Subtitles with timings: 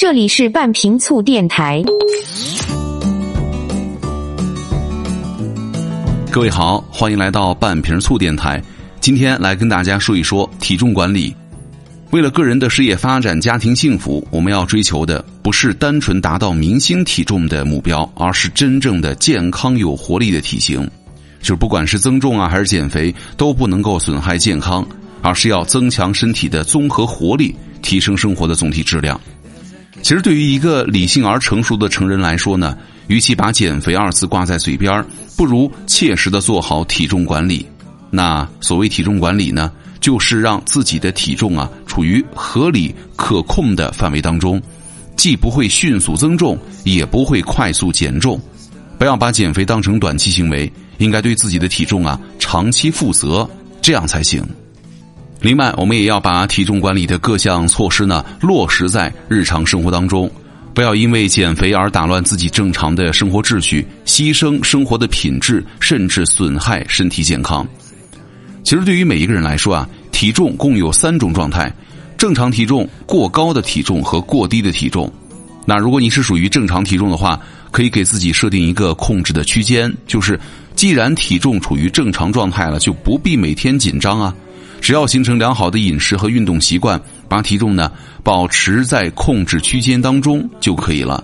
[0.00, 1.82] 这里是半瓶醋电台。
[6.30, 8.62] 各位好，欢迎来到半瓶醋电台。
[9.00, 11.34] 今天来跟大家说一说体重管理。
[12.12, 20.88] 为了个人的事业发展、家庭幸福，我们要追求的不是单纯达到明星体重的目标，而是真正的健康有活力的体型。
[21.42, 24.86] 就不管是增重啊，还是减肥，都不能够损害健康，
[25.22, 27.52] 而是要增强身体的综合活力，
[27.82, 29.20] 提升生活的总体质量。
[30.02, 32.76] 其实，对于一个理性而成熟的成人来说呢，
[33.08, 35.04] 与其把减肥二字挂在嘴边
[35.36, 37.66] 不如切实的做好体重管理。
[38.10, 44.62] 那所谓体重管理呢，就是让自己的体重啊处于合理可控的范围当中，
[45.14, 48.40] 既不会迅速增重，也不会快速减重。
[48.98, 53.48] 不要把减肥当成短期行为，应该对自己的体重啊长期负责，
[53.82, 54.42] 这样才行。
[55.40, 60.28] 另外，我们也要把体重管理的各项措施呢落实在日常生活当中，
[60.74, 67.66] 不要因为减肥而打乱自己正常的生活秩序，牺牲生活的品质，甚至损害身体健康。
[68.64, 71.72] 其实，对于每一个人来说啊，体重共有三种状态：
[72.16, 75.10] 正常体重、过高的体重和过低的体重。
[75.64, 80.38] 那如果你是属于正常体重的话，可以给自己设定一个控制的区间，就是
[80.74, 84.34] 既然体重处于正常状态了，就不必每天紧张啊。
[84.88, 91.22] 只要形成良好的饮食和运动习惯，把体重呢保持在控制区间当中就可以了。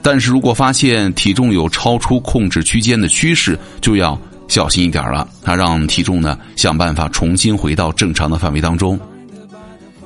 [0.00, 5.28] 但是如果发现体重有超出控制区间的趋势，就要小心一点了。
[5.44, 8.98] 啊，让体重呢想办法重新回到正常的范围当中。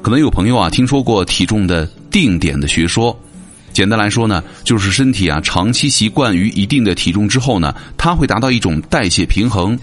[0.02, 3.16] 可能有朋友啊听说过体重的定点的学说，
[3.72, 9.78] 简单来说呢，就是身体啊长期习惯于一定的体重之后呢，它会达到一种代谢平衡。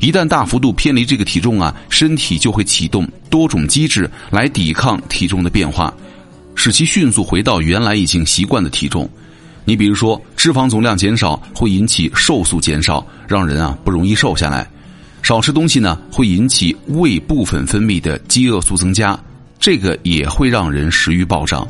[0.00, 5.92] 一旦大幅度偏离这个体重啊，身体就会启动多种机制来抵抗体重的变化，
[6.54, 9.08] 使其迅速回到原来已经习惯的体重。
[9.66, 14.64] 你比如说，脂肪总量减少会引起瘦素减少，让人啊不容易瘦下来；
[15.22, 19.18] 少吃东西呢，会引起胃部分分泌的饥饿素增加，
[19.58, 21.68] 这个也会让人食欲暴涨。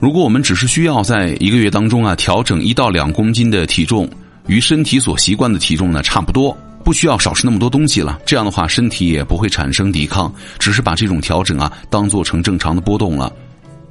[0.00, 4.08] 如果我们只是需要在一个月当中啊调整一到两公斤的体重，
[4.46, 6.56] 与身体所习惯的体重呢差不多。
[6.88, 13.30] 不需要少吃那么多东西了，这样的话身体也不会产生抵抗，只是把这种调整啊当做成正常的波动了。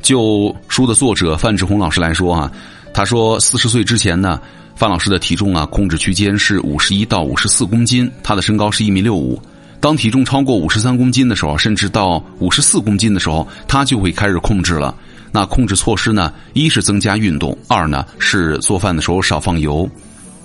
[0.02, 2.52] 就书的作者范志红老师来说啊，
[2.96, 4.42] 他说四十岁之前呢，
[4.76, 9.40] 范老师的体重啊控制区间是五十一到五十四公斤，他的身高是一米六五。
[9.80, 14.96] 当体重超过五十三公斤的时候，甚至到五十四公斤的时候，他就会开始控制了。
[15.32, 19.88] 那控制措施呢，一是增加运动，二呢是做饭的时候少放油。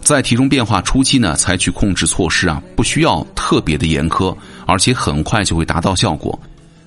[0.02, 4.36] 在体重变化初期呢，采取控制措施啊，不需要特别的严苛，
[4.66, 6.38] 而且很快就会达到效果。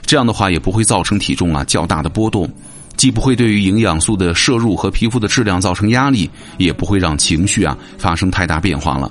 [0.06, 2.48] 这样的话也不会造成体重啊较大的波动，
[2.98, 9.09] 既不会对于营养素的摄入和皮肤的质量造成压力，也不会让情绪啊发生太大变化了。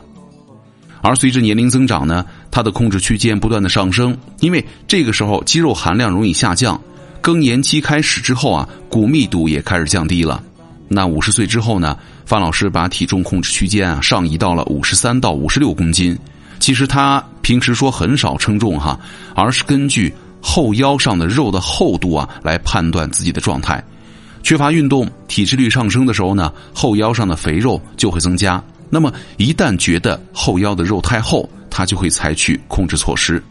[1.01, 6.79] 而随着年龄增长呢，它的控制区间不断的上升，因为这个时候肌肉含量容易下降，
[7.23, 10.43] 更年期开始之后啊，骨密度也开始降低了。
[10.87, 11.97] 那五十岁之后呢？
[12.25, 16.19] 范老师把体重控制区间啊上移到了五十三到五十六公斤。
[16.59, 18.99] 其实他平时说很少称重哈，
[19.35, 23.83] 而是根据后腰上的肉的厚度啊来判断自己的状态。
[24.43, 28.63] 缺乏运动、体脂率上升的时候呢，后腰上的肥肉就会增加。
[28.89, 33.43] 那么一旦觉得后腰的肉太厚，他就会采取控制措施。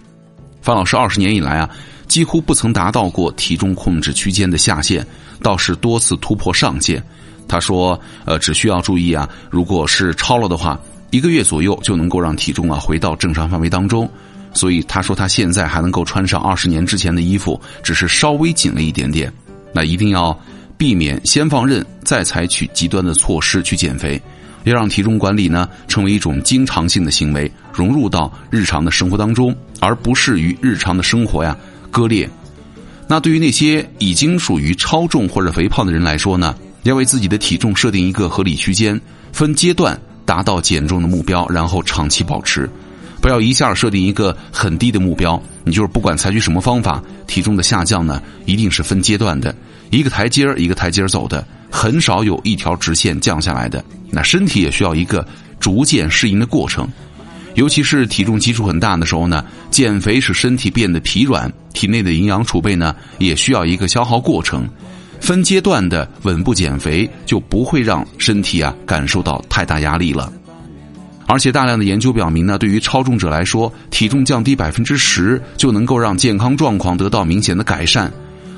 [0.62, 1.70] 范老师二十年以来啊，
[2.08, 5.06] 几乎不曾达到过体重控制区间的下限，
[5.42, 7.04] 倒是多次突破上限。
[7.48, 10.80] 他说：“呃，只需要注意啊，如果是超了的话，
[11.12, 14.10] 一个月左右就能够让体重啊回到正常范围当中。
[14.54, 19.32] 所以他说他现在还能够穿上二十年之前的衣服，只是稍微紧了一点点。
[19.74, 20.40] 那一定要
[20.78, 24.22] 避免先放任，再采取极端的措施去减肥，
[24.64, 31.58] 要让体重管理呢成为一种经常性的行为，融入到日常的生活当中，而不是与日常的生活呀
[31.90, 32.30] 割裂。
[33.08, 39.00] 那对于那些已经属于超重或者肥胖的人来说呢？”要为自己的体重设定一个合理区间，
[39.32, 42.70] 分阶段达到减重的目标，然后长期保持。
[43.22, 49.56] 不要一下设定一个很低的目标，你就是不管采取什么方法，体重的下降呢，一定是分阶段的，
[49.92, 53.84] 一个台阶儿一个台阶儿走的，很少有一条直线降下来的。
[54.12, 55.26] 那身体也需要一个
[55.58, 56.86] 逐渐适应的过程，
[57.56, 64.68] 尤其是体重基数很大的时候呢，减肥使身体变得疲软，体内的营养储备呢，也需要一个消耗过程。
[65.24, 70.30] 分阶段的稳步减肥，就不会让身体啊感受到太大压力了。
[71.28, 78.12] 而且大量的研究表明呢，对于超重者来说，体重降低百分之十就能够让健康状况得到明显的改善。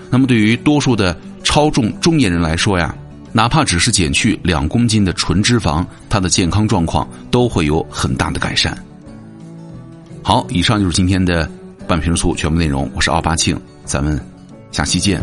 [0.09, 2.95] 那么对于多数的超重中年人来说呀，
[3.31, 8.75] 哪怕只是减去两公斤的纯脂肪，他的健康状况都会有很大的改善。
[10.23, 11.47] 好，以上就是今天的
[11.88, 14.19] 半瓶醋全部内容，我是奥巴庆，咱们
[14.71, 15.21] 下期见。